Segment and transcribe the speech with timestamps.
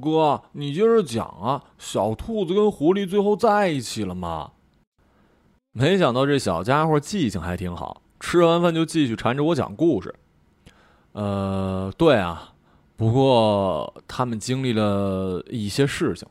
[0.00, 1.62] 哥，你接着讲啊！
[1.78, 4.52] 小兔子跟狐狸最后在一起了吗？
[5.72, 10.14] 没想到这小家伙记性还挺好，吃完饭就继续缠着我讲故事。
[11.12, 12.54] 呃，对啊，
[12.96, 16.26] 不过他们经历了一些事情。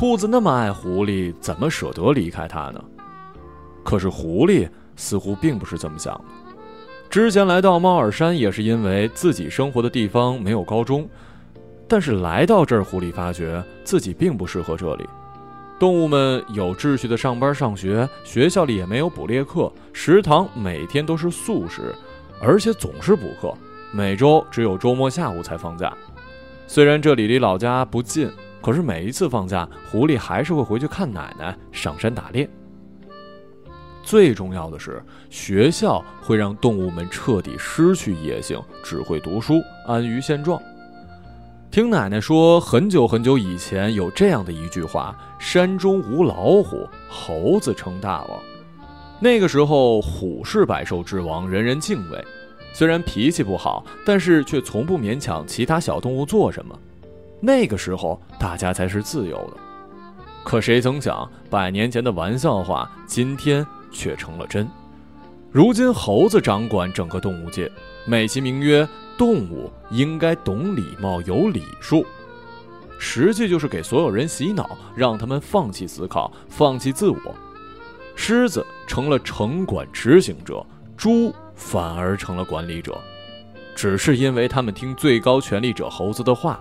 [0.00, 2.82] 兔子那么爱狐狸，怎么舍得离开它呢？
[3.84, 6.24] 可是狐狸似乎并不是这么想的。
[7.10, 11.06] 之前来到猫耳山也是因为自己生活的地方没有高中，
[11.86, 15.06] 但是来到这儿，狐狸发觉自己并不适合这里。
[15.78, 21.94] 动物们有秩序的上班上学，学校里也没有捕猎课，食堂每天都是素食，
[22.40, 23.52] 而且总是补课，
[23.92, 25.92] 每周只有周末下午才放假。
[26.66, 28.30] 虽然这里离老家不近。
[28.62, 32.48] 可是每一次放假，狐狸还是会回去看奶奶，上山打猎。
[34.02, 40.60] 最重要的是，学校会让动物们彻底失去野性，只会读书，安于现状。
[41.70, 48.40] 听奶奶说，很久很久以前有这样的一句话：“山中无老虎，猴子称大王。”
[49.20, 52.24] 那个时候，虎是百兽之王，人人敬畏。
[52.72, 56.76] 虽然脾气不好，但是却从不勉强其他小动物做什么。
[57.40, 59.56] 那个时候，大家才是自由的。
[60.44, 64.68] 可谁曾想，百年前的玩笑话，今天却成了真。
[65.50, 67.70] 如今，猴子掌管整个动物界，
[68.06, 68.88] 美其名曰
[69.18, 72.06] “动物应该懂礼貌、有礼数”，
[72.98, 77.18] 实际就是给所有人洗脑，让他们放弃思考、放弃自我。
[78.14, 80.64] 狮子成了城管执行者，
[80.96, 82.96] 猪反而成了管理者，
[83.74, 86.60] 只是因为他们听最高权力者猴子的话。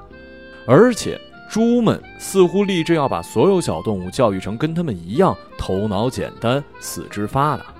[0.71, 7.73] 而且，猪们似乎立志要把所有小动物教育成跟他们一样头脑简单、四肢发达。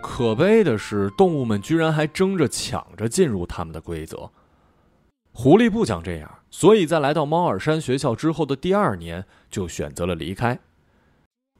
[0.00, 4.30] 可悲的是，动物们居然还争着抢着进入他们的规则。
[5.32, 10.56] 狐狸不想这样，所以在来到猫耳山学校之后的第二年，就选择了离开。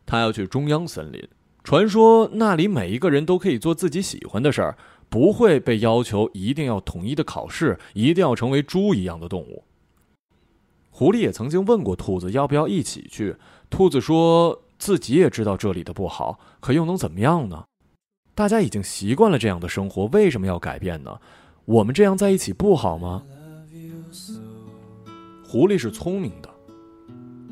[0.07, 1.29] 他要去中央森林。
[1.65, 4.77] 传说那里每一个人都可以做自己喜欢的事儿，
[5.09, 9.65] 不会被要求一定要统一的考试，一定要成为猪一样的动物。
[10.91, 13.35] 狐狸也曾经问过兔子要不要一起去，
[13.71, 17.65] 兔子说自己也知道这里的不好，可又能怎么样呢？
[18.35, 21.19] 大家已经习惯了这样的生活，为什么要改变呢？
[21.65, 23.23] 我们这样在一起不好吗？
[25.43, 26.51] 狐狸是聪明的，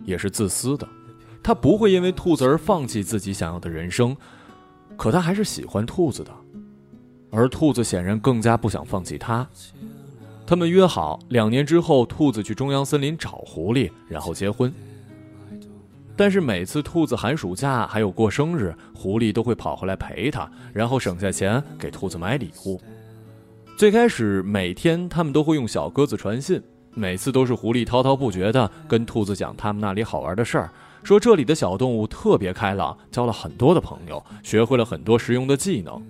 [0.04, 0.86] 也是自私的。
[1.42, 4.16] 他不会因为兔子而放弃自己想要的人生，
[4.96, 6.30] 可他还是喜欢兔子的，
[7.30, 9.46] 而兔子显然更加不想放弃他。
[10.46, 14.72] 他们约好两年之后，兔子去中央森林找狐狸，然后结婚。
[16.14, 22.80] 但是每次兔子寒暑假还有过生日，狐狸都会跑回来陪他，然后省下钱给兔子买礼物。
[23.78, 30.70] 最开始每天他们都会用小鸽子传信，每次都是狐狸滔滔不绝地跟兔子讲他们那里好玩的事儿。
[31.02, 36.00] 说这里的小动物特别开朗，交了很多的朋友，学会了很多实用的技能。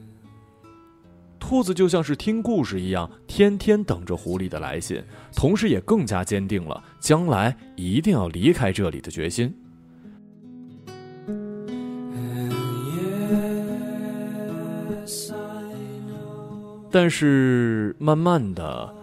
[1.40, 5.02] 兔子就像是听故事一样，天天等着狐狸的来信，
[5.34, 9.52] 同时也更加坚定了将来一定要离开这里的决心。
[16.90, 18.94] 但是慢慢的，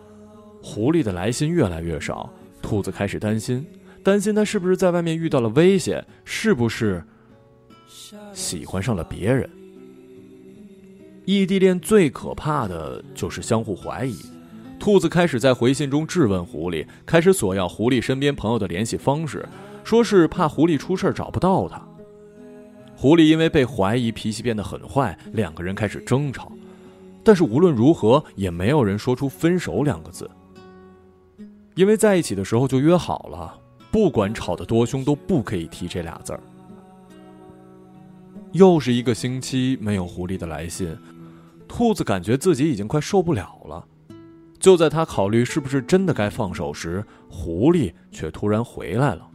[0.61, 3.65] 狐狸的来信越来越少，兔子开始担心。
[4.09, 7.03] 担心他是不是在外面遇到了危险，是不是
[8.33, 9.47] 喜欢上了别人？
[11.25, 14.17] 异地恋最可怕的就是相互怀疑。
[14.79, 19.47] 兔子开始在回信中质问狐狸，开始索要狐狸身边朋友的联系方式，
[19.83, 21.79] 说是怕狐狸出事找不到他。
[22.95, 26.51] 狐狸因为被怀疑，脾气变得很坏，两个人开始争吵。
[27.23, 30.27] 但是无论如何，也没有人说出分手两个字，
[31.75, 33.55] 因为在一起的时候就约好了。
[33.91, 36.39] 不管吵得多凶，都不可以提这俩字儿。
[38.51, 40.97] 又是一个星期没有狐狸的来信，
[41.67, 43.85] 兔子感觉自己已经快受不了了。
[44.59, 49.27] 就在他考虑是不是真的该放手时，狐狸却突然回来了。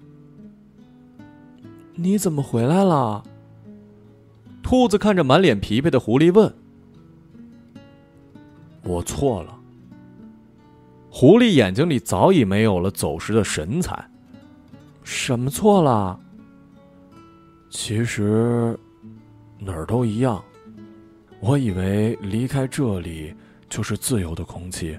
[1.94, 3.22] 你怎么回来了？
[4.62, 6.52] 兔子看着满脸疲惫的狐狸问。
[8.82, 9.58] 我错了。
[11.08, 14.10] 狐狸眼睛里早已没有了走时的神采。
[15.04, 16.18] 什么错了？
[17.70, 18.76] 其实
[19.58, 20.42] 哪儿都一样。
[21.40, 23.34] 我以为离开这里
[23.68, 24.98] 就是自由的空气，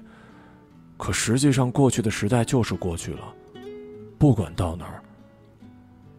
[0.96, 3.34] 可实际上过去的时代就是过去了。
[4.16, 5.02] 不管到哪儿，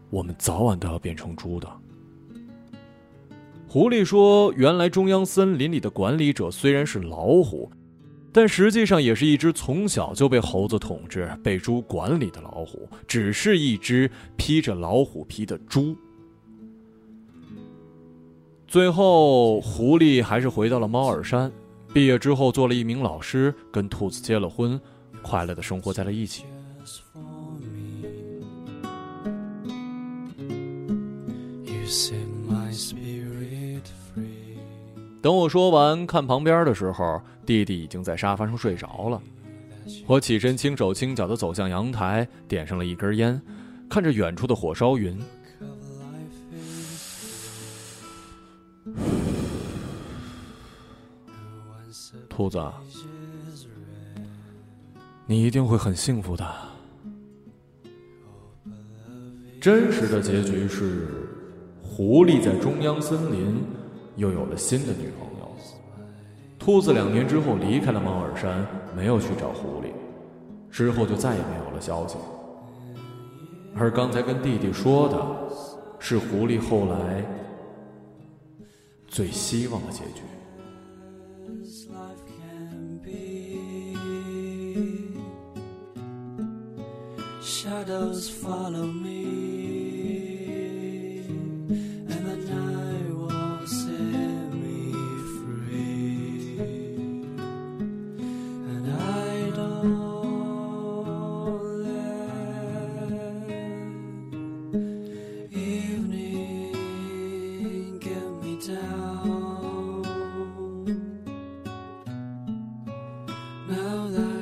[0.10, 1.68] 我们早晚都要变成猪的。
[3.68, 7.72] 狐狸说：“原来中央森林里的管理者虽然是老虎。”
[8.38, 15.98] 但实际上也是一只从小就被猴子统治、被猪管理的老虎，只是一只披着老虎皮的猪。
[18.68, 21.52] 最后，狐狸还是回到了猫耳山，
[21.92, 24.80] 毕业之后做了一名老师，跟兔子结了婚，
[25.24, 26.44] 快乐的生活在了一起。
[31.66, 33.17] you said my sweet
[35.28, 39.22] 等我说完，看旁边的时候，弟弟已经在沙发上睡着了。
[40.06, 43.42] 我起身，轻手轻脚地走向阳台，点上了一根烟，
[43.90, 45.20] 看着远处的火烧云。
[52.30, 52.66] 兔子，
[55.26, 56.56] 你一定会很幸福的。
[59.60, 61.10] 真实的结局是，
[61.84, 63.62] 狐狸在中央森林。
[64.18, 65.56] 又有了新的女朋友。
[66.60, 69.94] 兔子两年之后离开了猫耳山，没有去找狐狸，
[70.70, 72.18] 之后就再也没有了消息。
[73.74, 75.18] 而刚才跟弟弟说的，
[75.98, 77.24] 是狐狸后来
[79.08, 80.24] 最希望的结局。
[87.68, 87.84] tell
[88.72, 89.27] them